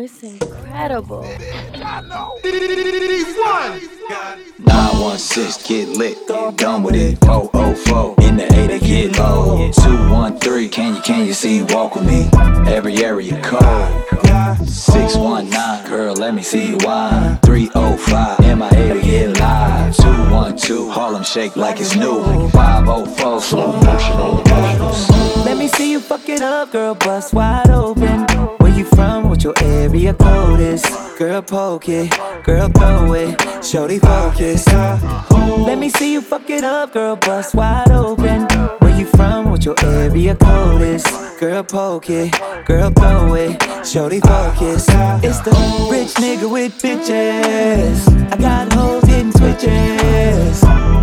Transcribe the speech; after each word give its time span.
it's 0.00 0.22
incredible. 0.22 1.22
916, 4.58 5.66
get 5.68 5.88
lit, 5.96 6.16
done 6.56 6.82
with 6.82 6.94
it. 6.94 7.18
004, 7.20 8.14
in 8.22 8.36
the 8.36 8.46
8 8.52 8.68
to 8.68 8.78
get 8.78 9.18
low. 9.18 9.70
213, 9.72 10.70
can 10.70 10.94
you, 10.96 11.02
can 11.02 11.26
you 11.26 11.34
see, 11.34 11.62
walk 11.62 11.94
with 11.94 12.06
me? 12.06 12.28
Every 12.70 13.04
area 13.04 13.40
code. 13.42 14.04
619, 14.66 15.90
girl, 15.90 16.14
let 16.14 16.34
me 16.34 16.42
see 16.42 16.68
you 16.70 16.78
wine. 16.80 17.38
305, 17.38 18.38
MIA 18.40 18.94
to 18.94 19.00
get 19.02 19.38
live. 19.38 19.96
212, 19.96 20.90
Harlem 20.90 21.22
shake 21.22 21.56
like 21.56 21.80
it's 21.80 21.94
new. 21.94 22.48
504, 22.50 23.40
slow 23.40 23.72
motion 23.72 24.12
on 24.12 24.42
the 24.42 24.50
motions. 24.78 25.10
Let 25.44 25.56
me 25.58 25.68
see 25.68 25.90
you 25.92 26.00
fuck 26.00 26.28
it 26.28 26.42
up, 26.42 26.72
girl, 26.72 26.94
bust 26.94 27.32
wide 27.34 27.70
open. 27.70 28.26
Where 28.58 28.72
you 28.72 28.84
from? 28.84 29.29
What 29.40 29.56
your 29.56 29.72
area 29.72 30.12
code 30.12 30.60
is? 30.60 30.84
Girl, 31.18 31.40
poke 31.40 31.88
it, 31.88 32.12
girl, 32.44 32.68
throw 32.68 33.14
it. 33.14 33.64
Shorty, 33.64 33.98
focus. 33.98 34.66
Let 34.68 35.78
me 35.78 35.88
see 35.88 36.12
you 36.12 36.20
fuck 36.20 36.50
it 36.50 36.62
up, 36.62 36.92
girl, 36.92 37.16
bust 37.16 37.54
wide 37.54 37.90
open. 37.90 38.42
Where 38.80 38.98
you 38.98 39.06
from? 39.06 39.48
What 39.48 39.64
your 39.64 39.76
area 39.82 40.34
code 40.34 40.82
is? 40.82 41.06
Girl, 41.40 41.62
poke 41.62 42.10
it, 42.10 42.38
girl, 42.66 42.90
throw 42.90 43.32
it. 43.32 43.62
Shorty, 43.82 44.20
focus. 44.20 44.84
It's 45.24 45.40
the 45.40 45.52
rich 45.90 46.12
nigga 46.16 46.52
with 46.52 46.74
bitches. 46.74 48.06
I 48.30 48.36
got 48.36 48.70
hoes 48.74 49.04
hitting 49.04 49.32
switches. 49.32 50.60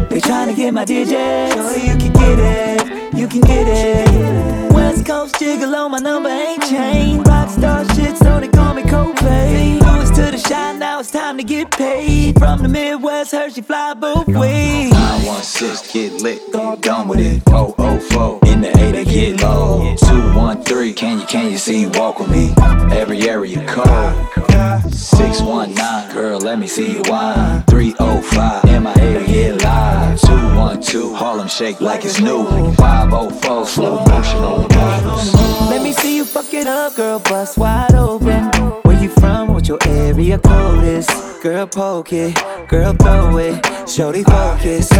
They 0.09 0.21
tryna 0.21 0.55
get 0.55 0.75
my 0.75 0.85
digits. 0.85 1.55
Shorty, 1.55 1.81
you 1.87 1.97
can 1.97 2.13
get 2.13 2.37
it, 2.37 3.13
you 3.15 3.27
can 3.27 3.41
get 3.41 3.67
it. 3.67 4.76
West 4.87 5.05
Coast 5.05 5.35
gigolo, 5.35 5.91
my 5.91 5.99
number 5.99 6.29
ain't 6.29 6.63
changed. 6.63 7.25
Rockstar 7.25 7.83
shit, 7.93 8.15
so 8.15 8.39
they 8.39 8.47
call 8.47 8.73
me 8.73 8.83
Coldplay. 8.83 9.81
Louis 9.81 10.09
to 10.11 10.31
the 10.31 10.37
shine, 10.37 10.79
now 10.79 11.01
it's 11.01 11.11
time 11.11 11.37
to 11.37 11.43
get 11.43 11.71
paid. 11.71 12.39
From 12.39 12.63
the 12.63 12.69
Midwest, 12.69 13.33
Hershey 13.33 13.61
fly 13.61 13.95
both 13.95 14.29
ways. 14.29 14.91
916, 14.91 15.91
get 15.91 16.21
lit, 16.21 16.81
done 16.81 17.09
with 17.09 17.19
it. 17.19 17.43
004, 17.49 18.39
in 18.45 18.61
the 18.61 18.69
8 18.79 18.91
to 18.93 19.03
get 19.03 19.41
low. 19.41 19.93
213, 19.97 20.93
can 20.93 21.19
you, 21.19 21.25
can 21.25 21.51
you 21.51 21.57
see, 21.57 21.85
walk 21.87 22.19
with 22.19 22.29
me? 22.29 22.53
Every 22.95 23.27
area 23.27 23.67
code. 23.67 24.93
619, 24.93 26.13
girl, 26.15 26.39
let 26.39 26.59
me 26.59 26.67
see 26.67 26.93
you 26.93 27.01
wine. 27.07 27.61
305, 27.63 28.63
MIA 28.63 29.19
to 29.19 29.25
get 29.25 29.61
live. 29.61 30.46
212, 30.57 31.13
Harlem 31.15 31.47
shake 31.47 31.79
like 31.81 32.03
it's 32.03 32.19
new. 32.19 32.43
504, 32.77 33.65
slow 33.67 34.03
motion 34.05 34.39
on 34.39 34.67
the 34.67 34.75
motions. 34.75 35.33
Let 35.69 35.83
me 35.83 35.93
see 35.93 36.15
you 36.15 36.25
fuck 36.25 36.51
it 36.51 36.65
up, 36.65 36.95
girl, 36.95 37.19
bust 37.19 37.59
wide 37.59 37.93
open. 37.93 38.45
Where 38.81 38.99
you 38.99 39.09
from? 39.09 39.53
What 39.53 39.67
your 39.67 39.77
area 39.85 40.39
code 40.39 40.83
is? 40.83 41.07
Girl, 41.43 41.67
poke 41.67 42.11
it, 42.11 42.35
girl, 42.67 42.93
throw 42.93 43.37
it. 43.37 43.63
Shorty, 43.87 44.23
focus. 44.23 44.91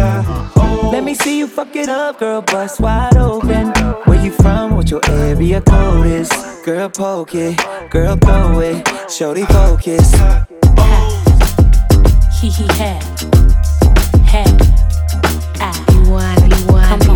Let 0.92 1.02
me 1.02 1.14
see 1.14 1.40
you 1.40 1.48
fuck 1.48 1.74
it 1.74 1.88
up, 1.88 2.20
girl, 2.20 2.40
bust 2.40 2.78
wide 2.78 3.16
open. 3.16 3.72
Where 4.06 4.24
you 4.24 4.30
from? 4.30 4.76
What 4.76 4.92
your 4.92 5.00
area 5.10 5.60
code 5.60 6.06
is? 6.06 6.30
Girl, 6.64 6.88
poke 6.88 7.34
it, 7.34 7.58
girl, 7.90 8.16
throw 8.16 8.60
it. 8.60 8.88
Shorty, 9.10 9.44
focus. 9.46 10.12
He 12.40 12.48
he 12.48 12.66
had. 12.78 13.02
Had. 14.24 14.68
I. 15.60 15.72
You 15.92 16.10
want 16.10 16.40
you 16.40 16.66
want 16.72 17.02
it, 17.02 17.08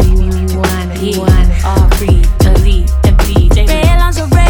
you, 0.50 0.58
want 0.58 0.92
it, 0.92 1.02
you 1.02 1.20
want 1.20 1.48
it. 1.50 1.64
All 1.64 1.88
free, 1.96 2.22
elite, 2.46 2.90
and 3.04 3.16
BJ. 3.18 3.68
Red 3.68 3.98
lingerie, 3.98 4.41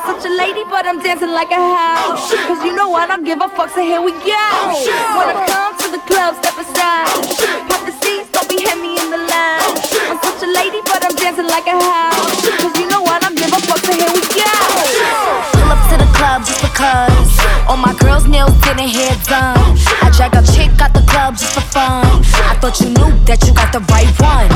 I'm 0.00 0.16
such 0.16 0.24
a 0.24 0.32
lady, 0.32 0.64
but 0.64 0.86
I'm 0.86 0.98
dancing 1.02 1.28
like 1.28 1.50
a 1.50 1.60
house. 1.60 2.32
Cause 2.32 2.64
you 2.64 2.72
know 2.72 2.94
I 2.94 3.06
don't 3.06 3.22
give 3.22 3.36
a 3.36 3.48
fuck, 3.52 3.68
so 3.68 3.84
here 3.84 4.00
we 4.00 4.12
go. 4.12 4.48
When 5.12 5.28
I 5.28 5.44
come 5.44 5.76
to 5.76 5.88
the 5.92 6.00
club, 6.08 6.40
step 6.40 6.56
aside. 6.56 7.04
Pop 7.68 7.84
the 7.84 7.92
seats, 8.00 8.32
don't 8.32 8.48
be 8.48 8.64
heavy 8.64 8.96
in 8.96 9.12
the 9.12 9.20
line. 9.20 9.76
I'm 10.08 10.16
such 10.24 10.40
a 10.40 10.50
lady, 10.56 10.80
but 10.88 11.04
I'm 11.04 11.12
dancing 11.20 11.44
like 11.52 11.68
a 11.68 11.76
house. 11.76 12.40
Cause 12.48 12.72
you 12.80 12.88
know 12.88 13.04
what 13.04 13.20
I 13.20 13.28
don't 13.28 13.36
give 13.36 13.52
a 13.52 13.60
fuck, 13.68 13.84
so 13.84 13.92
here 13.92 14.08
we 14.08 14.24
go. 14.24 14.48
Pull 15.52 15.68
up 15.68 15.80
to 15.92 15.96
the 16.00 16.08
club 16.16 16.48
just 16.48 16.64
because. 16.64 17.28
All 17.68 17.76
my 17.76 17.92
girls' 18.00 18.24
nails 18.24 18.56
getting 18.64 18.88
hair 18.88 19.12
done. 19.28 19.76
I 20.00 20.08
drag 20.16 20.32
a 20.32 20.40
chick 20.48 20.72
out 20.80 20.96
the 20.96 21.04
club 21.04 21.36
just 21.36 21.52
for 21.52 21.66
fun. 21.76 22.08
I 22.48 22.56
thought 22.56 22.80
you 22.80 22.88
knew 22.88 23.12
that 23.28 23.44
you 23.44 23.52
got 23.52 23.68
the 23.68 23.84
right 23.92 24.08
one. 24.16 24.48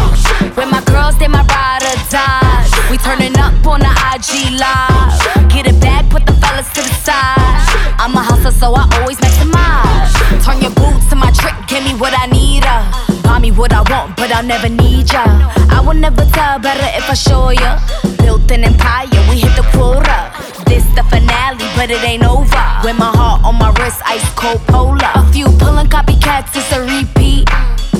But 14.24 14.32
I'll 14.32 14.42
never 14.42 14.70
need 14.70 15.12
ya. 15.12 15.24
I 15.68 15.84
will 15.84 16.00
never 16.00 16.24
tell 16.32 16.58
better 16.58 16.88
if 16.96 17.04
I 17.10 17.12
show 17.12 17.50
ya. 17.50 17.76
Built 18.24 18.50
an 18.50 18.64
empire, 18.64 19.20
we 19.28 19.36
hit 19.44 19.52
the 19.52 19.66
quota. 19.76 20.32
This 20.64 20.84
the 20.96 21.04
finale, 21.12 21.68
but 21.76 21.90
it 21.92 22.02
ain't 22.02 22.24
over. 22.24 22.64
With 22.80 22.96
my 22.96 23.12
heart 23.12 23.44
on 23.44 23.56
my 23.60 23.68
wrist, 23.76 24.00
ice 24.06 24.24
cold 24.32 24.64
polar. 24.72 25.12
A 25.14 25.22
few 25.30 25.44
pulling 25.60 25.88
copycats, 25.92 26.56
it's 26.56 26.72
a 26.72 26.80
repeat. 26.80 27.44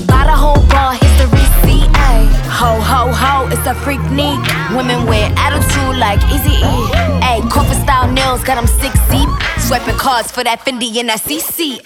Buy 0.08 0.24
the 0.24 0.32
whole 0.32 0.64
here's 0.96 1.16
the 1.20 1.28
receipt. 1.28 1.92
Ay. 1.92 2.24
Ho, 2.56 2.72
ho, 2.80 3.12
ho, 3.12 3.44
it's 3.52 3.66
a 3.68 3.74
freak 3.84 4.00
need. 4.08 4.40
Women 4.72 5.04
with 5.04 5.28
attitude 5.36 5.96
like 6.00 6.24
Easy 6.32 6.56
E. 6.56 6.76
Ayy, 7.20 7.44
corporate 7.52 7.82
style 7.84 8.10
nails 8.10 8.42
got 8.44 8.56
them 8.56 8.66
six 8.80 8.96
deep. 9.12 9.28
Swiping 9.60 10.00
cards 10.00 10.32
for 10.32 10.42
that 10.42 10.60
Fendi 10.64 10.88
and 10.96 11.10
that 11.10 11.20
CC. 11.20 11.84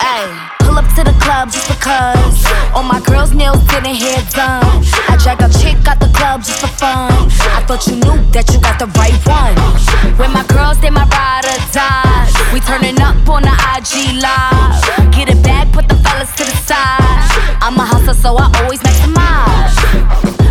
Up 0.79 0.87
to 0.95 1.03
the 1.03 1.17
club 1.19 1.51
just 1.51 1.67
because. 1.67 2.39
All 2.73 2.85
my 2.85 3.01
girls' 3.01 3.35
nails 3.35 3.59
getting 3.67 3.95
hair 3.95 4.23
done. 4.31 4.63
I 5.11 5.19
drag 5.19 5.43
a 5.43 5.51
chick 5.59 5.77
out 5.91 5.99
the 5.99 6.07
club 6.15 6.43
just 6.47 6.61
for 6.61 6.71
fun. 6.79 7.11
I 7.59 7.61
thought 7.67 7.83
you 7.89 7.97
knew 7.97 8.19
that 8.31 8.47
you 8.55 8.61
got 8.63 8.79
the 8.79 8.87
right 8.95 9.19
one. 9.27 9.59
When 10.19 10.31
my 10.31 10.47
girls, 10.47 10.79
they 10.81 10.91
my 10.91 11.03
ride 11.11 11.47
or 11.51 11.59
die. 11.75 12.31
We 12.55 12.61
turning 12.61 13.01
up 13.03 13.19
on 13.27 13.43
the 13.43 13.55
IG 13.75 14.23
live. 14.23 14.79
Get 15.11 15.27
it 15.29 15.43
back, 15.43 15.67
put 15.73 15.89
the 15.89 15.97
fellas 15.99 16.31
to 16.39 16.45
the 16.47 16.57
side. 16.63 17.27
I'm 17.59 17.75
a 17.75 17.85
hustler, 17.85 18.15
so 18.15 18.37
I 18.39 18.47
always 18.63 18.79
maximize. 18.79 19.75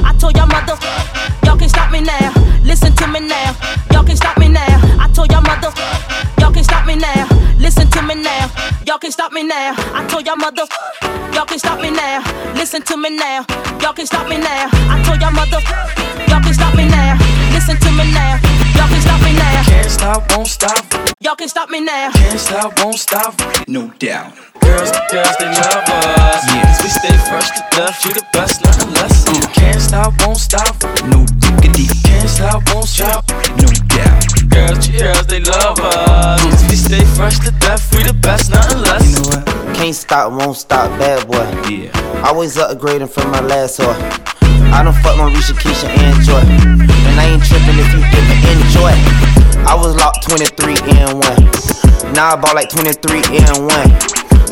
I 0.04 0.12
told 0.20 0.36
y'all 0.36 0.48
mother, 0.48 0.76
y'all 1.46 1.58
can 1.58 1.70
stop 1.70 1.90
me 1.90 2.02
now. 2.02 2.47
Can 9.08 9.12
stop 9.14 9.32
me 9.32 9.44
now. 9.44 9.72
I 9.96 10.06
told 10.12 10.28
y'all 10.28 10.36
mother, 10.36 10.68
y'all 11.32 11.46
can 11.46 11.58
stop 11.60 11.80
me 11.80 11.92
now. 11.92 12.20
Listen 12.56 12.82
to 12.82 12.98
me 12.98 13.10
now, 13.16 13.46
y'all 13.80 13.94
can 13.94 14.06
stop 14.06 14.28
me 14.28 14.36
now. 14.36 14.68
I 14.92 15.02
told 15.08 15.22
y'all 15.22 15.32
mother, 15.32 15.64
y'all 16.28 16.44
can 16.44 16.54
stop 16.54 16.76
me 16.76 16.90
now. 16.90 17.16
Listen 17.56 17.80
to 17.80 17.90
me 17.96 18.04
now, 18.12 18.36
y'all 18.76 18.90
can 18.92 19.00
stop 19.00 19.24
me 19.24 19.32
now. 19.32 19.64
Can't 19.64 19.90
stop, 19.90 20.30
won't 20.36 20.48
stop. 20.48 20.84
Y'all 21.22 21.38
can 21.38 21.48
stop 21.48 21.70
me 21.70 21.80
now. 21.80 22.12
Can't 22.12 22.38
stop, 22.38 22.78
won't 22.84 23.00
stop. 23.00 23.34
No 23.70 23.88
doubt. 23.98 24.36
Girls, 24.60 24.92
girls, 25.10 25.36
they 25.40 25.56
love 25.56 25.88
us. 25.88 26.44
Yeah. 26.52 26.84
We 26.84 26.90
stay 26.92 27.16
fresh 27.32 27.48
to 27.56 27.64
death. 27.72 28.04
You 28.04 28.12
the 28.12 28.26
best, 28.34 28.60
nothing 28.66 28.92
less. 28.92 29.24
Can't 29.56 29.80
stop, 29.80 30.20
won't 30.20 30.36
stop. 30.36 30.76
No 31.08 31.24
diggity. 31.40 31.88
Can't 32.04 32.28
stop, 32.28 32.62
won't 32.76 32.90
stop. 32.90 33.24
No 33.56 33.72
doubt. 33.88 34.47
Girls, 34.58 34.88
girls, 34.90 35.28
they 35.28 35.40
love 35.40 35.78
us. 35.78 36.42
We 36.70 36.76
stay 36.76 37.06
fresh 37.14 37.38
to 37.46 37.52
death. 37.62 37.94
We 37.94 38.02
the 38.02 38.14
best, 38.14 38.50
nothing 38.50 38.82
less. 38.82 39.06
You 39.06 39.22
know 39.22 39.30
what? 39.30 39.76
Can't 39.78 39.94
stop, 39.94 40.32
won't 40.34 40.58
stop, 40.58 40.90
bad 40.98 41.28
boy. 41.28 41.46
Yeah. 41.70 41.94
Always 42.26 42.58
upgrading 42.58 43.10
from 43.14 43.30
my 43.30 43.40
last 43.40 43.80
whore. 43.80 43.94
I 44.74 44.82
don't 44.82 44.98
fuck 45.06 45.16
my 45.16 45.30
Risha, 45.30 45.54
Keisha, 45.54 45.86
and 45.86 46.18
Joy. 46.26 46.42
And 46.42 47.20
I 47.22 47.30
ain't 47.30 47.46
tripping 47.46 47.78
if 47.78 47.90
you 47.94 48.02
didn't 48.10 48.42
enjoy. 48.50 48.98
I 49.70 49.78
was 49.78 49.96
locked 49.96 50.28
23 50.28 50.74
and 50.98 51.22
1. 51.22 52.14
Now 52.18 52.34
I 52.34 52.36
bought 52.36 52.56
like 52.56 52.70
23 52.70 53.38
and 53.38 53.62
1. 53.62 54.02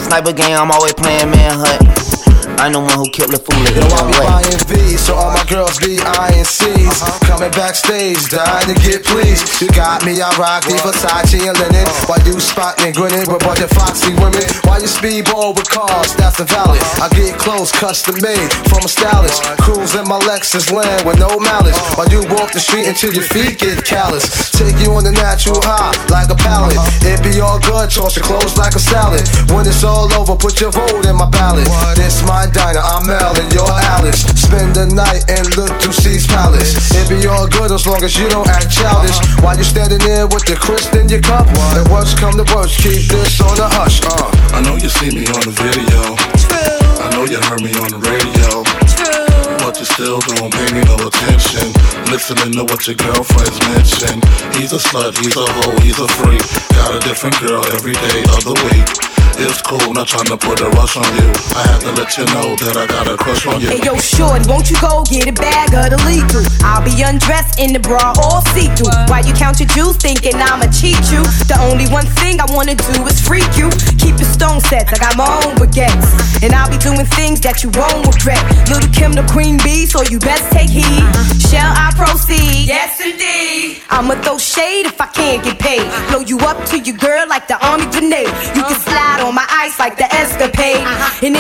Sniper 0.06 0.34
game, 0.34 0.56
I'm 0.56 0.70
always 0.70 0.94
playing 0.94 1.32
manhunt. 1.32 2.15
I 2.58 2.70
know 2.70 2.82
one 2.82 2.96
who 2.96 3.10
killed 3.12 3.36
the 3.36 3.42
fool 3.42 3.60
at 3.68 3.76
Yo, 3.76 3.84
I 3.84 4.02
be 4.08 4.16
buying 4.16 4.62
V's, 4.72 5.02
so 5.04 5.16
all 5.16 5.32
my 5.36 5.44
girls 5.52 5.76
be 5.78 6.00
eyeing 6.00 6.48
C's. 6.48 6.88
Uh-huh. 7.04 7.20
Coming 7.28 7.52
backstage, 7.52 8.32
dying 8.32 8.72
to 8.72 8.76
get 8.80 9.04
pleased. 9.04 9.60
You 9.60 9.68
got 9.76 10.06
me, 10.08 10.24
I 10.24 10.32
rock 10.40 10.64
the 10.64 10.80
Versace 10.80 11.36
and 11.36 11.58
linen. 11.60 11.86
While 12.08 12.24
you 12.24 12.40
spot 12.40 12.80
me 12.80 12.96
grinning 12.96 13.28
with 13.28 13.44
bunch 13.44 13.60
of 13.60 13.70
foxy 13.76 14.16
women. 14.16 14.46
Why 14.64 14.80
you 14.80 14.88
speedball 14.88 15.54
with 15.54 15.68
cars, 15.68 16.16
that's 16.16 16.40
the 16.40 16.48
valid. 16.48 16.80
I 17.04 17.12
get 17.12 17.36
clothes 17.36 17.76
custom 17.76 18.16
made 18.24 18.50
from 18.72 18.88
a 18.88 18.90
stylist. 18.90 19.44
Cruise 19.60 19.94
in 19.94 20.08
my 20.08 20.18
Lexus 20.24 20.72
land 20.72 21.04
with 21.04 21.20
no 21.20 21.36
malice. 21.38 21.76
Uh-huh. 21.76 22.02
Why 22.02 22.06
you 22.08 22.24
walk 22.32 22.56
the 22.56 22.64
street 22.64 22.88
until 22.88 23.12
your 23.12 23.28
feet 23.28 23.60
get 23.60 23.84
callous. 23.84 24.32
Take 24.56 24.80
you 24.80 24.96
on 24.96 25.04
the 25.04 25.12
natural 25.12 25.60
high 25.60 25.92
like 26.08 26.32
a 26.32 26.38
pallet. 26.40 26.80
Uh-huh. 26.80 27.12
It 27.12 27.20
be 27.20 27.44
all 27.44 27.60
good, 27.60 27.92
toss 27.92 28.16
your 28.16 28.24
clothes 28.24 28.56
like 28.56 28.74
a 28.74 28.82
salad. 28.82 29.28
When 29.52 29.68
it's 29.68 29.84
all 29.84 30.08
over, 30.16 30.40
put 30.40 30.62
your 30.64 30.72
vote 30.72 31.04
in 31.04 31.20
my 31.20 31.28
ballot. 31.30 31.68
This 32.00 32.24
my 32.24 32.45
diner, 32.52 32.84
I'm 32.84 33.08
Mel 33.08 33.34
and 33.38 33.50
you're 33.54 33.66
Alice. 33.96 34.28
Spend 34.36 34.76
the 34.76 34.86
night 34.92 35.24
and 35.32 35.46
look 35.56 35.72
to 35.82 35.94
C's 35.94 36.28
palace. 36.28 36.76
It 36.92 37.08
be 37.10 37.28
all 37.28 37.48
good 37.48 37.72
as 37.72 37.88
long 37.88 38.04
as 38.04 38.18
you 38.18 38.28
don't 38.30 38.48
act 38.48 38.70
childish. 38.70 39.16
While 39.40 39.58
you 39.58 39.64
standing 39.64 40.04
there 40.04 40.28
with 40.28 40.46
the 40.46 40.56
crisp 40.60 40.94
in 40.94 41.08
your 41.08 41.22
cup. 41.22 41.48
And 41.78 41.88
worst 41.88 42.18
come 42.18 42.36
to 42.36 42.46
worst, 42.54 42.78
keep 42.84 43.08
this 43.08 43.40
on 43.42 43.56
the 43.56 43.68
hush. 43.68 44.04
Uh. 44.04 44.30
I 44.52 44.62
know 44.62 44.76
you 44.76 44.90
see 44.90 45.16
me 45.16 45.26
on 45.32 45.48
the 45.48 45.56
video. 45.56 46.20
I 47.02 47.08
know 47.16 47.24
you 47.26 47.40
heard 47.48 47.64
me 47.64 47.72
on 47.80 47.90
the 47.90 48.02
radio. 48.04 48.68
But 49.64 49.80
you 49.80 49.86
still 49.86 50.20
don't 50.20 50.52
pay 50.52 50.70
me 50.76 50.84
no 50.86 50.96
attention. 51.08 51.72
Listening 52.12 52.54
to 52.60 52.64
what 52.68 52.86
your 52.86 53.00
girlfriends 53.00 53.58
mention. 53.72 54.22
He's 54.60 54.74
a 54.74 54.82
slut, 54.82 55.18
he's 55.18 55.36
a 55.40 55.46
hoe, 55.46 55.80
he's 55.82 56.00
a 56.00 56.08
freak. 56.20 56.44
Got 56.76 56.96
a 56.96 57.00
different 57.08 57.40
girl 57.40 57.66
every 57.74 57.94
day 57.94 58.22
of 58.36 58.44
the 58.44 58.56
week. 58.70 59.15
It's 59.38 59.62
cool, 59.62 59.92
not 59.92 60.08
trying 60.08 60.32
to 60.32 60.38
put 60.38 60.62
a 60.62 60.70
rush 60.80 60.96
on 60.96 61.04
you. 61.20 61.28
I 61.52 61.68
had 61.68 61.84
to 61.84 61.92
let 62.00 62.16
you 62.16 62.24
know 62.32 62.56
that 62.64 62.80
I 62.80 62.88
got 62.88 63.12
a 63.12 63.20
crush 63.20 63.44
on 63.46 63.60
you. 63.60 63.68
Hey 63.68 63.84
yo, 63.84 64.00
shorty, 64.00 64.48
won't 64.48 64.72
you 64.72 64.80
go 64.80 65.04
get 65.04 65.28
a 65.28 65.36
bag 65.36 65.76
of 65.76 65.92
the 65.92 66.00
lethal? 66.08 66.40
I'll 66.64 66.80
be 66.80 66.96
undressed 67.04 67.60
in 67.60 67.76
the 67.76 67.84
bra 67.84 68.16
all 68.16 68.40
see 68.56 68.72
through. 68.80 68.96
While 69.12 69.28
you 69.28 69.36
count 69.36 69.60
your 69.60 69.68
jewels 69.76 70.00
thinking 70.00 70.40
I'ma 70.40 70.72
cheat 70.72 71.04
you. 71.12 71.20
The 71.52 71.60
only 71.68 71.84
one 71.92 72.08
thing 72.24 72.40
I 72.40 72.48
wanna 72.48 72.80
do 72.80 72.96
is 73.12 73.20
freak 73.20 73.48
you. 73.60 73.68
Keep 74.00 74.24
your 74.24 74.32
stone 74.32 74.64
sets, 74.64 74.96
I 74.96 74.98
got 75.04 75.20
my 75.20 75.28
own 75.44 75.60
baguettes. 75.60 76.16
And 76.40 76.56
I'll 76.56 76.72
be 76.72 76.80
doing 76.80 77.04
things 77.20 77.44
that 77.44 77.60
you 77.60 77.76
won't 77.76 78.08
regret. 78.08 78.40
Lil' 78.72 78.88
Kim 78.96 79.12
the 79.12 79.28
queen 79.36 79.60
bee, 79.60 79.84
so 79.84 80.00
you 80.08 80.16
best 80.20 80.48
take 80.56 80.72
heed. 80.72 81.04
Shall 81.52 81.76
I 81.76 81.92
proceed? 82.00 82.72
Yes, 82.72 83.04
indeed. 83.04 83.84
I'ma 83.92 84.16
throw 84.24 84.40
shade 84.40 84.88
if 84.88 84.96
I 85.00 85.08
can't 85.12 85.44
get 85.44 85.60
paid. 85.60 85.84
Blow 86.08 86.24
you 86.24 86.40
up 86.48 86.64
till 86.66 86.80
your 86.80 86.95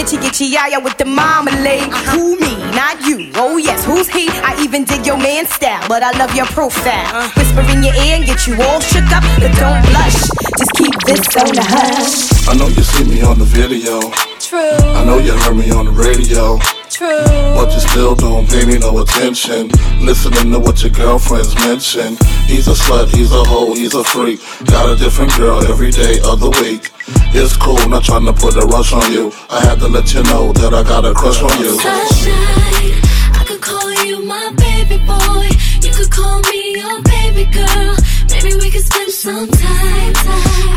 itchy 0.05 0.27
itchy 0.27 0.45
yaya 0.45 0.79
with 0.79 0.97
the 0.97 1.05
marmalade. 1.05 1.91
Who 2.13 2.37
me, 2.37 2.55
not 2.77 3.01
you. 3.07 3.31
Oh 3.35 3.57
yes, 3.57 3.83
who's 3.85 4.07
he? 4.07 4.29
I 4.29 4.55
even 4.61 4.83
dig 4.83 5.05
your 5.05 5.17
man 5.17 5.45
style, 5.47 5.83
but 5.87 6.03
I 6.03 6.11
love 6.17 6.35
your 6.35 6.45
profile. 6.47 7.29
Whisper 7.35 7.61
in 7.73 7.81
your 7.83 7.95
ear 8.05 8.17
and 8.17 8.25
get 8.25 8.45
you 8.45 8.53
all 8.61 8.79
shook 8.79 9.09
up, 9.11 9.23
but 9.41 9.51
don't 9.57 9.81
blush. 9.89 10.29
Just 10.59 10.73
keep 10.77 10.93
this 11.05 11.25
on 11.37 11.49
the 11.55 11.65
hush. 11.65 12.47
I 12.47 12.53
know 12.53 12.67
you 12.67 12.83
see 12.83 13.03
me 13.03 13.21
on 13.23 13.39
the 13.39 13.45
video. 13.45 13.99
True, 14.39 14.77
I 14.93 15.03
know 15.05 15.17
you 15.17 15.33
heard 15.33 15.57
me 15.57 15.71
on 15.71 15.85
the 15.85 15.91
radio. 15.91 16.59
True. 16.95 17.27
But 17.59 17.73
you 17.73 17.79
still 17.79 18.15
don't 18.15 18.47
pay 18.47 18.65
me 18.65 18.77
no 18.79 18.99
attention. 18.99 19.67
Listening 19.99 20.51
to 20.53 20.59
what 20.59 20.81
your 20.81 20.91
girlfriends 20.91 21.53
mention. 21.55 22.15
He's 22.47 22.67
a 22.67 22.75
slut, 22.83 23.07
he's 23.13 23.31
a 23.31 23.43
hoe, 23.43 23.73
he's 23.73 23.93
a 23.93 24.03
freak. 24.03 24.39
Got 24.65 24.89
a 24.89 24.95
different 24.95 25.35
girl 25.35 25.59
every 25.67 25.91
day 25.91 26.19
of 26.23 26.39
the 26.39 26.51
week. 26.63 26.91
It's 27.35 27.55
cool, 27.57 27.81
not 27.89 28.03
trying 28.03 28.25
to 28.25 28.33
put 28.33 28.55
a 28.55 28.65
rush 28.65 28.93
on 28.93 29.11
you. 29.11 29.31
I 29.49 29.59
had 29.67 29.79
to 29.79 29.87
let 29.87 30.13
you 30.13 30.23
know 30.23 30.53
that 30.53 30.73
I 30.73 30.83
got 30.83 31.03
a 31.03 31.13
crush 31.13 31.41
on 31.43 31.55
you. 31.59 31.75
Sunshine, 31.79 32.95
I 33.39 33.43
could 33.47 33.61
call 33.61 33.91
you 34.05 34.23
my 34.23 34.47
baby 34.55 34.97
boy. 35.03 35.45
You 35.83 35.91
could 35.91 36.11
call 36.11 36.39
me 36.49 36.79
your 36.79 36.97
baby 37.03 37.45
girl. 37.51 37.95
Maybe 38.31 38.55
we 38.61 38.71
could 38.71 38.85
spend 38.91 39.11
some 39.11 39.47
time. 39.47 40.13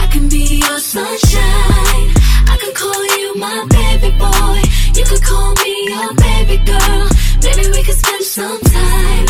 I 0.03 0.09
can 0.11 0.29
be 0.29 0.63
your 0.67 0.81
sunshine. 0.81 2.09
I 2.53 2.57
can 2.61 2.75
call 2.75 3.03
you 3.07 3.18
my 3.37 3.67
baby 3.69 4.11
boy. 4.19 4.63
You 4.95 5.05
could 5.05 5.23
call 5.23 5.55
me 5.55 5.89
your 5.89 6.15
baby 6.15 6.59
girl. 6.65 7.09
Maybe 7.43 7.71
we 7.71 7.83
could 7.83 7.97
spend 7.97 8.25
some 8.25 8.61
time. 8.61 9.27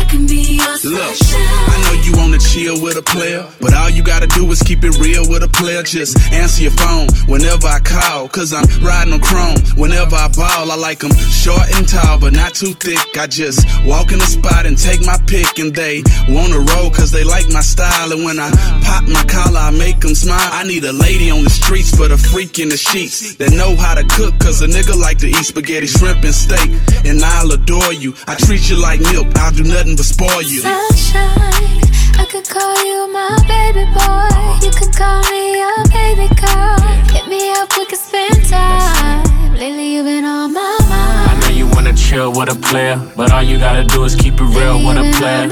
I 0.00 0.06
can 0.08 0.26
be 0.26 0.58
your 0.58 0.76
Look. 0.84 1.16
I 1.32 1.82
know 1.82 2.02
you 2.02 2.12
wanna 2.16 2.38
chill 2.38 2.80
with 2.80 2.96
a 2.96 3.02
player, 3.02 3.44
but 3.60 3.74
all 3.74 3.90
you 3.90 4.02
gotta 4.02 4.26
do 4.26 4.50
is 4.52 4.62
keep 4.62 4.84
it 4.84 4.96
real 4.98 5.28
with 5.28 5.42
a 5.42 5.48
player. 5.48 5.82
Just 5.82 6.16
answer 6.32 6.62
your 6.62 6.72
phone 6.72 7.08
whenever 7.26 7.66
I 7.66 7.80
call, 7.80 8.28
cause 8.28 8.52
I'm 8.52 8.66
riding 8.84 9.12
on 9.14 9.20
chrome. 9.20 9.58
Whenever 9.76 10.14
I 10.14 10.28
ball, 10.28 10.70
I 10.70 10.76
like 10.76 11.02
'em 11.02 11.14
short 11.16 11.66
and 11.74 11.88
tall, 11.88 12.18
but 12.18 12.32
not 12.32 12.54
too 12.54 12.74
thick. 12.74 12.98
I 13.18 13.26
just 13.26 13.66
walk 13.84 14.12
in 14.12 14.18
the 14.18 14.26
spot 14.26 14.66
and 14.66 14.78
take 14.78 15.04
my 15.04 15.18
pick, 15.26 15.58
and 15.58 15.74
they 15.74 16.02
wanna 16.28 16.60
roll 16.60 16.90
cause 16.90 17.10
they 17.10 17.24
like 17.24 17.48
my 17.50 17.62
style. 17.62 18.12
And 18.12 18.24
when 18.24 18.38
I 18.38 18.50
pop 18.82 19.04
my 19.08 19.24
collar, 19.24 19.60
I 19.60 19.70
make 19.70 20.04
'em 20.04 20.14
smile. 20.14 20.50
I 20.52 20.62
need 20.64 20.84
a 20.84 20.92
lady 20.92 21.30
on 21.30 21.42
the 21.42 21.50
streets, 21.50 21.90
for 21.90 22.06
the 22.08 22.18
freak 22.18 22.58
in 22.58 22.68
the 22.68 22.76
sheets 22.76 23.25
that 23.38 23.52
know 23.52 23.76
how 23.76 23.94
to 23.94 24.04
cook, 24.04 24.38
cause 24.38 24.62
a 24.62 24.66
nigga 24.66 24.94
like 24.98 25.18
to 25.18 25.28
eat 25.28 25.44
spaghetti, 25.44 25.86
shrimp, 25.86 26.24
and 26.24 26.34
steak. 26.34 26.70
And 27.04 27.22
I'll 27.22 27.50
adore 27.52 27.92
you. 27.92 28.14
I 28.26 28.34
treat 28.36 28.70
you 28.70 28.80
like 28.80 29.00
milk, 29.00 29.26
I'll 29.36 29.52
do 29.52 29.64
nothing 29.64 29.96
but 29.96 30.06
spoil 30.06 30.42
you. 30.42 30.60
Sunshine, 30.60 31.82
I 32.18 32.26
could 32.30 32.48
call 32.48 32.76
you 32.84 33.12
my 33.12 33.34
baby 33.46 33.84
boy. 33.92 34.30
You 34.64 34.72
could 34.72 34.94
call 34.94 35.22
me 35.30 35.58
your 35.58 35.82
baby 35.90 36.28
girl. 36.40 36.78
Hit 37.12 37.26
me 37.28 37.52
up, 37.58 37.68
we 37.76 37.84
could 37.86 37.98
spend 37.98 38.44
time. 38.46 39.24
Lately, 39.54 39.94
you've 39.94 40.06
been 40.06 40.24
on 40.24 40.52
my 40.52 40.78
mind. 40.88 41.30
I 41.30 41.40
know 41.40 41.56
you 41.56 41.66
wanna 41.68 41.94
chill 41.94 42.30
with 42.32 42.48
a 42.52 42.58
player, 42.58 43.00
but 43.16 43.32
all 43.32 43.42
you 43.42 43.58
gotta 43.58 43.84
do 43.84 44.04
is 44.04 44.14
keep 44.14 44.34
it 44.34 44.50
real 44.56 44.78
with 44.86 44.96
a 44.96 45.06
player. 45.18 45.48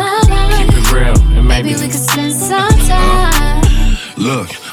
Keep 0.57 0.77
it 0.77 0.93
real, 0.93 1.17
and 1.37 1.49
maybe. 1.49 1.73
Maybe 1.73 1.81
we 1.81 1.89
could 1.89 2.05
spend 2.11 2.33
some 2.35 2.79
time. 2.87 3.65
Look, 4.17 4.49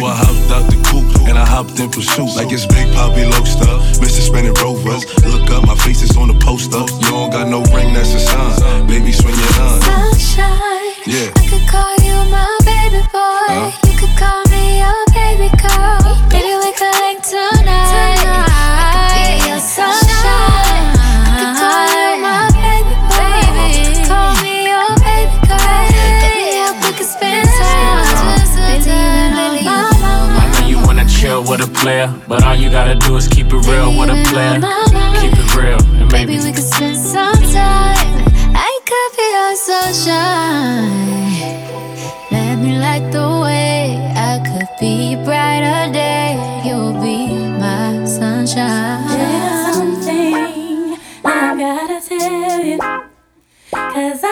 So 0.00 0.06
I 0.06 0.16
hopped 0.16 0.48
out 0.48 0.64
the 0.72 0.80
coupe 0.88 1.28
and 1.28 1.36
I 1.36 1.44
hopped 1.44 1.78
in 1.78 1.90
pursuit. 1.90 2.32
Like 2.32 2.50
it's 2.50 2.64
Big 2.64 2.88
Poppy 2.94 3.26
Lobster. 3.26 3.68
Mr. 4.00 4.24
Spinning 4.24 4.54
Rovers. 4.54 5.04
Look 5.28 5.50
up, 5.50 5.66
my 5.66 5.76
face 5.76 6.00
is 6.00 6.16
on 6.16 6.28
the 6.28 6.38
poster. 6.40 6.80
You 7.04 7.10
don't 7.12 7.28
got 7.28 7.48
no 7.48 7.60
ring, 7.76 7.92
that's 7.92 8.14
a 8.16 8.20
sign. 8.20 8.86
Baby, 8.86 9.12
swing 9.12 9.36
your 9.36 9.52
line. 9.60 9.82
Sunshine. 9.84 11.04
Yeah. 11.04 11.28
I 11.36 11.44
could 11.52 11.68
call 11.68 11.92
you 12.00 12.16
my 12.32 12.48
baby 12.64 13.04
boy. 13.12 13.44
Huh? 13.52 13.76
You 13.84 13.94
could 14.00 14.16
call 14.16 14.40
me 14.48 14.80
your 14.80 15.04
baby 15.12 15.52
girl. 15.60 16.16
Baby, 16.32 16.56
we 16.64 16.72
could 16.72 16.96
link 17.04 17.20
tonight. 17.20 18.09
Wanna 31.40 31.62
with 31.62 31.68
a 31.68 31.72
player, 31.80 32.08
but 32.28 32.42
all 32.44 32.54
you 32.54 32.70
gotta 32.70 32.94
do 32.94 33.16
is 33.16 33.28
keep 33.28 33.46
it 33.46 33.66
real 33.66 33.98
with 33.98 34.10
a 34.10 34.22
player. 34.30 34.60
Keep 35.20 35.32
it 35.32 35.56
real, 35.56 35.78
and 36.00 36.12
Maybe 36.12 36.32
maybe 36.32 36.44
we 36.44 36.52
could 36.52 36.64
spend 36.64 36.96
some 36.96 37.42
time. 37.52 38.24
I 38.54 38.80
could 38.88 39.12
be 39.16 39.26
your 39.36 39.56
sunshine. 39.56 40.90
Let 42.30 42.56
me 42.56 42.78
light 42.78 43.10
the 43.12 43.40
way. 43.42 43.96
I 44.16 44.40
could 44.44 44.68
be 44.80 45.16
brighter 45.24 45.92
day. 45.92 46.36
You'll 46.64 46.94
be 47.00 47.34
my 47.58 48.04
sunshine. 48.04 49.06
There's 49.08 49.74
something 49.76 50.98
I 51.24 51.56
gotta 51.56 52.00
tell 52.08 52.64
you. 52.64 52.78
Cause 53.72 54.20
I 54.24 54.26
know 54.26 54.29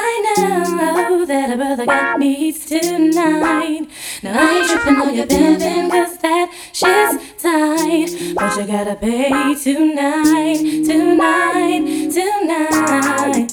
that 1.48 1.54
a 1.54 1.56
brother 1.56 1.86
got 1.86 2.20
needs 2.20 2.66
tonight. 2.66 3.88
Now 4.22 4.38
I 4.38 4.58
ain't 4.58 4.70
tripping 4.70 4.96
on 4.96 5.14
your 5.14 5.26
pimpin' 5.26 5.90
cause 5.90 6.18
that 6.18 6.52
shit's 6.72 7.42
tight. 7.42 8.34
But 8.34 8.56
you 8.58 8.66
gotta 8.66 8.94
pay 8.96 9.54
tonight, 9.54 10.84
tonight, 10.84 12.12
tonight. 12.12 13.48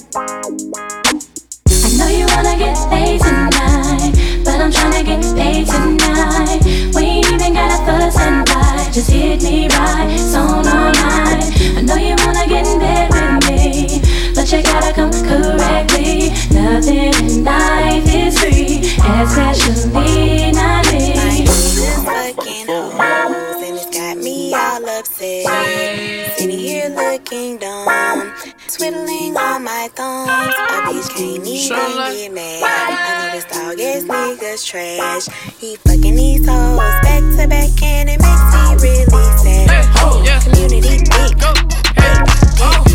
On 30.06 30.26
my 30.26 30.46
thumbs. 30.52 30.56
A 30.56 30.78
bitch 30.86 31.08
can't 31.16 31.46
even 31.46 31.96
get 32.14 32.32
mad. 32.32 32.62
I 32.62 33.04
know 33.18 33.34
this 33.34 33.44
dog 33.44 33.80
ass 33.80 34.02
niggas 34.04 34.62
trash. 34.64 35.26
He 35.58 35.76
fucking 35.76 36.14
these 36.14 36.46
hoes 36.46 36.78
back 36.78 37.22
to 37.36 37.46
back, 37.48 37.82
and 37.82 38.08
it 38.08 38.20
makes 38.20 38.46
me 38.54 38.62
really 38.88 39.28
sad. 39.38 39.66
Community 40.44 40.80
dick. 40.80 41.34
Oh, 42.58 42.85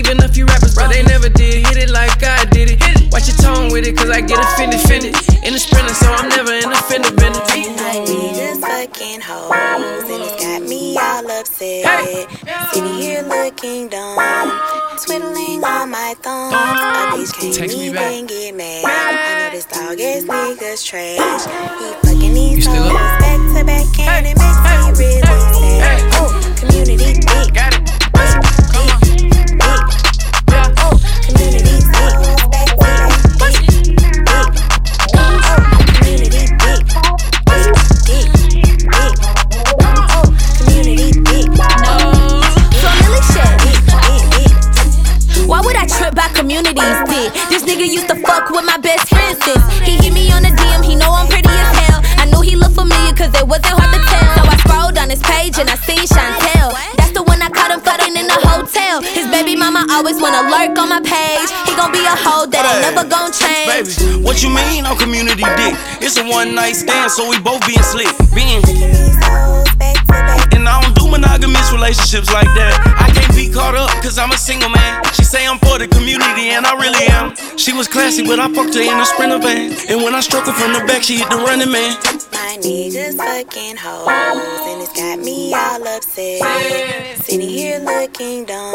Even 0.00 0.16
a 0.24 0.28
few 0.28 0.46
rappers, 0.46 0.74
but 0.74 0.88
they 0.88 1.02
never 1.02 1.28
did 1.28 1.66
hit 1.66 1.76
it 1.76 1.90
like 1.90 2.24
I 2.24 2.46
did 2.46 2.70
it. 2.72 3.12
Watch 3.12 3.28
your 3.28 3.36
tone 3.36 3.70
with 3.70 3.84
it, 3.86 3.94
cause 3.98 4.08
I 4.08 4.22
get 4.22 4.38
offended, 4.40 4.80
offended. 4.80 5.12
In 5.44 5.52
the 5.52 5.60
sprinter, 5.60 5.92
so 5.92 6.08
I'm 6.08 6.30
never 6.30 6.54
in 6.56 6.72
a 6.72 6.80
fender 6.88 7.12
bender. 7.12 7.38
I 7.44 8.00
need 8.08 8.32
just 8.32 8.62
fucking 8.62 9.20
hoes, 9.20 10.08
and 10.08 10.22
it's 10.24 10.40
got 10.42 10.62
me 10.62 10.96
all 10.96 11.30
upset. 11.30 11.84
Sitting 12.72 12.94
here 12.94 13.20
looking 13.28 13.88
dumb, 13.90 14.16
twiddling 15.04 15.62
on 15.62 15.90
my 15.90 16.14
thumbs. 16.22 16.54
A 16.56 17.12
bitch 17.12 17.36
can't 17.36 17.54
Text 17.54 17.76
me 17.76 17.92
back. 17.92 18.10
even 18.10 18.26
get 18.26 18.54
mad. 18.56 18.84
I 18.88 19.50
know 19.50 19.52
this 19.52 19.66
dog 19.66 20.00
ass 20.00 20.24
niggas 20.24 20.80
trash. 20.80 21.44
He 22.08 22.09
He 61.66 61.74
gon' 61.76 61.92
be 61.92 62.00
a 62.00 62.16
hoe 62.16 62.46
that 62.46 62.64
ain't 62.64 62.82
never 62.86 63.04
gon' 63.08 63.32
change. 63.32 63.68
Baby, 63.68 64.24
what 64.24 64.42
you 64.42 64.50
mean 64.50 64.86
on 64.86 64.96
community 64.96 65.44
dick? 65.58 65.74
It's 66.00 66.16
a 66.16 66.24
one 66.24 66.54
night 66.54 66.74
stand, 66.74 67.10
so 67.10 67.28
we 67.28 67.38
both 67.40 67.66
being 67.66 67.82
slick. 67.82 68.10
Being 68.34 68.62
and 70.52 70.68
I 70.68 70.80
don't 70.82 70.94
do 70.94 71.08
monogamous 71.10 71.72
relationships 71.72 72.32
like 72.32 72.48
that. 72.54 72.72
I 72.96 73.06
can't 73.12 73.16
be 73.16 73.19
caught 73.50 73.74
up, 73.74 73.90
cause 74.02 74.18
I'm 74.18 74.30
a 74.30 74.38
single 74.38 74.68
man. 74.70 75.02
She 75.14 75.24
say 75.24 75.46
I'm 75.46 75.58
for 75.58 75.78
the 75.78 75.88
community, 75.88 76.50
and 76.50 76.66
I 76.66 76.74
really 76.74 77.06
am. 77.10 77.34
She 77.56 77.72
was 77.72 77.88
classy, 77.88 78.24
but 78.24 78.38
I 78.38 78.52
fucked 78.52 78.74
her 78.74 78.80
in 78.80 78.98
a 78.98 79.04
sprinter 79.04 79.38
van. 79.38 79.74
And 79.88 80.02
when 80.02 80.14
I 80.14 80.20
struck 80.20 80.46
her 80.46 80.52
from 80.52 80.72
the 80.72 80.80
back, 80.86 81.02
she 81.02 81.16
hit 81.16 81.28
the 81.30 81.36
running 81.36 81.70
man. 81.70 81.96
My 82.32 82.56
niggas 82.62 83.16
fucking 83.16 83.76
hoes, 83.76 84.08
and 84.08 84.82
it's 84.82 84.92
got 84.92 85.18
me 85.18 85.52
all 85.54 85.86
upset. 85.86 86.42
Sitting 87.22 87.48
here 87.48 87.78
looking 87.78 88.44
dumb, 88.46 88.74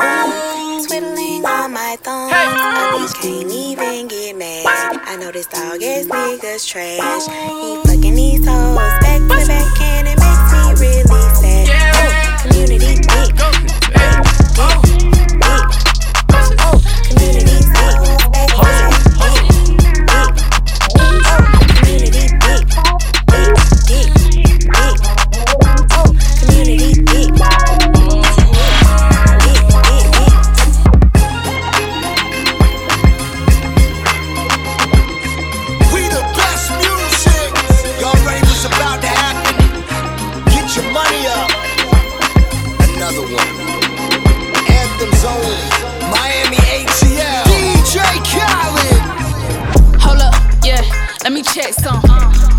twiddling 0.85 1.45
on 1.45 1.73
my 1.73 1.97
thumbs. 2.01 2.31
Bitch 2.31 3.15
can't 3.21 3.51
even 3.51 4.07
get 4.07 4.37
mad. 4.37 5.01
I 5.05 5.15
know 5.17 5.31
this 5.31 5.47
dog 5.47 5.81
ass 5.81 6.05
niggas 6.05 6.67
trash. 6.67 7.27
He 7.27 7.81
fucking 7.87 8.15
these 8.15 8.45
hoes 8.45 9.04
Anthems 45.05 45.25
only. 45.25 45.57
Miami 46.09 46.57
ATL. 46.57 47.45
DJ 47.45 48.01
Khaled. 48.25 50.01
Hold 50.01 50.21
up, 50.21 50.33
yeah, 50.63 50.81
let 51.23 51.31
me 51.31 51.43
check 51.43 51.73
some. 51.73 52.01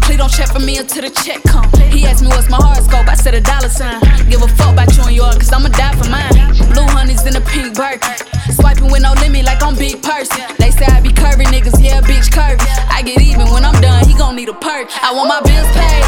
Please 0.03 0.19
don't 0.19 0.31
check 0.31 0.49
for 0.49 0.61
me 0.61 0.79
until 0.79 1.03
the 1.03 1.11
check 1.11 1.43
come. 1.43 1.67
He 1.91 2.07
asked 2.07 2.23
me 2.23 2.29
what's 2.29 2.49
my 2.49 2.59
horoscope, 2.59 3.09
I 3.09 3.15
said 3.15 3.35
a 3.35 3.41
dollar 3.41 3.69
sign. 3.69 4.01
Give 4.31 4.43
a 4.43 4.49
fuck 4.49 4.75
about 4.75 4.95
you 4.97 5.03
and 5.03 5.17
yours, 5.17 5.37
cause 5.39 5.53
I'ma 5.53 5.69
die 5.71 5.95
for 5.97 6.09
mine. 6.09 6.31
Blue 6.71 6.87
honey's 6.87 7.27
in 7.27 7.35
a 7.35 7.41
pink 7.41 7.75
Birkin. 7.75 8.15
Swiping 8.55 8.93
with 8.93 9.03
no 9.03 9.13
limit 9.15 9.45
like 9.45 9.63
I'm 9.63 9.75
big 9.75 10.01
person. 10.03 10.43
They 10.59 10.71
say 10.71 10.87
I 10.87 11.01
be 11.01 11.11
curvy 11.11 11.47
niggas, 11.51 11.83
yeah, 11.83 12.01
bitch 12.01 12.31
curvy. 12.31 12.63
I 12.89 13.03
get 13.03 13.21
even 13.21 13.51
when 13.51 13.65
I'm 13.65 13.81
done, 13.81 14.07
he 14.07 14.15
gon' 14.15 14.37
need 14.37 14.49
a 14.49 14.55
perk. 14.55 14.87
I 15.03 15.11
want 15.13 15.29
my 15.29 15.43
bills 15.43 15.67
paid, 15.75 16.07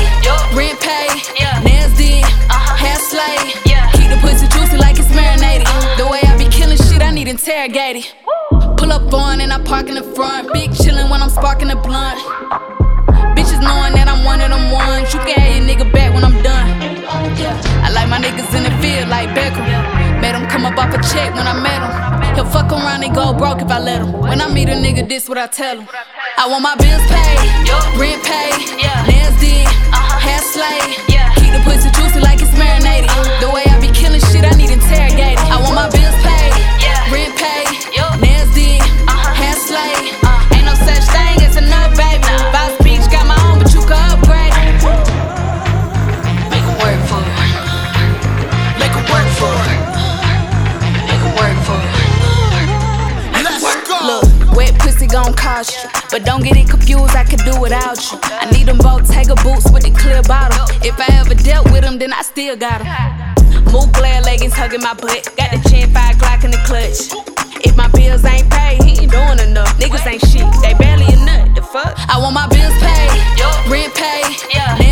rent 0.54 0.78
paid, 0.78 1.18
nails 1.66 1.98
did, 1.98 2.22
hair 2.78 2.98
slayed. 3.02 3.58
Keep 3.98 4.10
the 4.14 4.18
pussy 4.22 4.46
Need. 7.68 8.08
Pull 8.80 8.92
up 8.92 9.12
on 9.12 9.42
and 9.42 9.52
I 9.52 9.60
park 9.60 9.88
in 9.88 9.94
the 9.94 10.02
front. 10.02 10.52
Big 10.54 10.70
chillin' 10.70 11.10
when 11.10 11.20
I'm 11.20 11.28
sparking 11.28 11.68
the 11.68 11.76
blunt. 11.76 12.16
Bitches 13.36 13.60
knowing 13.60 13.92
that 13.92 14.08
I'm 14.08 14.24
one 14.24 14.40
of 14.40 14.48
them 14.48 14.72
ones. 14.72 15.12
You 15.12 15.20
can 15.20 15.36
have 15.36 15.52
your 15.52 15.64
nigga 15.68 15.92
back 15.92 16.14
when 16.16 16.24
I'm 16.24 16.40
done. 16.42 16.64
I 17.84 17.92
like 17.92 18.08
my 18.08 18.16
niggas 18.16 18.48
in 18.56 18.64
the 18.64 18.72
field 18.80 19.12
like 19.12 19.28
Beckham. 19.36 19.68
Made 20.24 20.32
him 20.32 20.48
come 20.48 20.64
up 20.64 20.80
off 20.80 20.96
a 20.96 21.00
check 21.12 21.36
when 21.36 21.44
I 21.44 21.52
met 21.60 21.76
him. 21.84 21.92
He'll 22.34 22.48
fuck 22.48 22.72
around 22.72 23.04
and 23.04 23.14
go 23.14 23.36
broke 23.36 23.60
if 23.60 23.68
I 23.68 23.78
let 23.78 24.00
him. 24.00 24.12
When 24.16 24.40
I 24.40 24.48
meet 24.48 24.68
a 24.70 24.74
nigga, 24.74 25.06
this 25.06 25.28
what 25.28 25.36
I 25.36 25.46
tell 25.46 25.78
him. 25.78 25.88
I 26.40 26.48
want 26.48 26.62
my 26.64 26.74
bills 26.80 27.04
paid, 27.04 27.36
rent 28.00 28.24
paid, 28.24 28.64
nails 29.12 29.36
did, 29.44 29.68
hair 30.24 30.40
slayed. 30.40 31.04
Keep 31.36 31.52
the 31.52 31.60
pussy 31.68 31.92
juicy 31.92 32.20
like 32.24 32.40
it's 32.40 32.52
marinated. 32.56 33.12
The 33.44 33.52
way 33.52 33.68
I 33.68 33.76
be 33.76 33.92
killing 33.92 34.24
shit, 34.32 34.48
I 34.48 34.56
need 34.56 34.72
interrogated. 34.72 35.38
I 35.52 35.60
want 35.60 35.76
my 35.76 35.90
bills 35.92 36.16
paid, 36.24 36.52
rent 37.10 37.34
paid, 37.36 37.68
nails 38.20 38.50
did, 38.54 38.80
uh-huh. 39.08 39.34
hair 39.34 39.56
slayed. 39.56 40.12
Uh-huh. 40.24 40.54
Ain't 40.54 40.66
no 40.66 40.74
such 40.74 41.04
thing 41.12 41.40
as 41.44 41.56
enough, 41.56 41.96
baby. 41.96 42.24
Boss 42.52 42.72
bitch 42.84 43.06
got 43.10 43.26
my 43.26 43.38
own, 43.48 43.58
but 43.60 43.72
you 43.72 43.82
can 43.84 43.98
upgrade. 44.12 44.52
Make 46.52 46.64
it 46.64 46.76
work 46.80 47.00
for 47.08 47.20
it. 47.22 47.34
Make 48.80 48.94
it 48.94 49.06
work 49.08 49.28
for 49.40 49.52
it. 49.52 49.80
Make 51.08 51.22
it 51.24 51.34
work 51.36 51.58
for 51.64 51.78
it. 51.80 52.08
Look, 54.08 54.56
wet 54.56 54.78
pussy 54.78 55.06
gon' 55.06 55.34
cost 55.34 55.82
you. 55.82 55.90
But 56.10 56.24
don't 56.24 56.42
get 56.42 56.56
it 56.56 56.68
confused, 56.70 57.14
I 57.14 57.24
could 57.24 57.40
do 57.44 57.60
without 57.60 57.98
you. 58.10 58.18
I 58.22 58.50
need 58.50 58.66
them 58.66 58.78
Bottega 58.78 59.34
boots 59.42 59.70
with 59.70 59.82
the 59.82 59.90
clear 59.90 60.22
bottom. 60.22 60.64
If 60.82 60.98
I 60.98 61.06
ever 61.20 61.34
dealt 61.34 61.70
with 61.70 61.82
them, 61.82 61.98
then 61.98 62.12
I 62.12 62.22
still 62.22 62.56
got 62.56 62.78
them. 62.82 63.27
Move 63.72 63.92
glare 63.92 64.20
leggings 64.22 64.54
hugging 64.54 64.82
my 64.82 64.94
butt. 64.94 65.28
Got 65.36 65.50
the 65.52 65.60
chin, 65.68 65.90
five 65.92 66.16
Glock 66.16 66.44
in 66.44 66.50
the 66.50 66.62
clutch. 66.64 67.10
If 67.64 67.76
my 67.76 67.88
bills 67.88 68.24
ain't 68.24 68.48
paid, 68.50 68.82
he 68.82 69.02
ain't 69.02 69.12
doing 69.12 69.40
enough. 69.40 69.76
Niggas 69.78 70.06
ain't 70.06 70.24
shit, 70.26 70.46
they 70.62 70.74
barely 70.74 71.06
a 71.12 71.18
nut. 71.24 71.54
The 71.54 71.62
fuck? 71.62 71.94
I 72.08 72.18
want 72.18 72.34
my 72.34 72.46
bills 72.48 72.74
paid, 72.78 73.10
rent 73.70 73.94
paid, 73.94 74.36
nails 74.54 74.87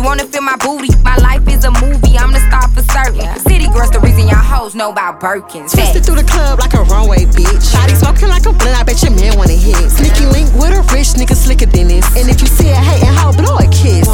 niggas 0.00 0.04
wanna 0.04 0.24
feel 0.24 0.42
my 0.42 0.56
booty. 0.56 0.88
My 1.02 1.16
life 1.16 1.46
is 1.48 1.64
a 1.64 1.70
movie, 1.70 2.16
I'm 2.18 2.32
the 2.32 2.40
star 2.48 2.68
for 2.68 2.82
certain. 2.92 3.38
City 3.40 3.66
girls, 3.66 3.90
the 3.90 4.00
reason 4.00 4.28
y'all 4.28 4.36
hoes 4.36 4.74
know 4.74 4.90
about 4.90 5.20
Birkins. 5.20 5.72
Twisted 5.72 6.04
through 6.04 6.16
the 6.16 6.24
club 6.24 6.58
like 6.58 6.74
a 6.74 6.82
runway, 6.84 7.24
bitch. 7.26 7.72
Body 7.72 7.94
smoking 7.94 8.28
like 8.28 8.46
a 8.46 8.52
blunt, 8.52 8.78
I 8.78 8.82
bet 8.82 9.02
your 9.02 9.12
man 9.12 9.36
wanna 9.36 9.52
hit. 9.52 9.90
Sneaky 9.90 10.26
link 10.26 10.48
with 10.54 10.72
a 10.72 10.82
rich 10.92 11.14
nigga 11.18 11.34
slicker 11.34 11.66
than 11.66 11.88
this. 11.88 12.06
And 12.16 12.28
if 12.28 12.40
you 12.40 12.46
see 12.46 12.70
a 12.70 12.76
hating 12.76 13.14
hoe, 13.14 13.32
blow 13.32 13.56
a 13.56 13.66
kiss. 13.70 14.08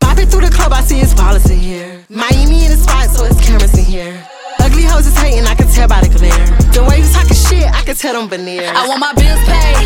Bopping 0.00 0.30
through 0.30 0.46
the 0.46 0.50
club, 0.50 0.72
I 0.72 0.82
see 0.82 1.00
it's 1.00 1.14
ballers 1.14 1.50
in 1.50 1.58
here. 1.58 2.04
Miami 2.08 2.64
in 2.64 2.70
the 2.70 2.76
spot, 2.76 3.10
so 3.10 3.24
it's 3.24 3.40
cameras 3.40 3.76
in 3.78 3.84
here. 3.84 4.14
Ugly 4.60 4.84
hoes 4.84 5.06
is 5.06 5.16
hating, 5.16 5.44
I 5.44 5.54
can 5.54 5.68
tell 5.68 5.88
by 5.88 6.00
the 6.00 6.08
glare. 6.08 6.46
The 6.72 6.82
way 6.88 6.98
you 6.98 7.08
talking 7.12 7.36
shit, 7.36 7.68
I 7.70 7.82
can 7.82 7.94
tell 7.94 8.14
them 8.14 8.28
veneer. 8.28 8.72
I 8.74 8.88
want 8.88 9.00
my 9.00 9.12
bills 9.12 9.42
paid, 9.44 9.76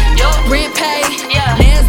rent 0.48 0.74
paid, 0.76 1.28
nails 1.58 1.87